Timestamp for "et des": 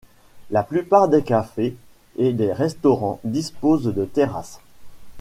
2.17-2.51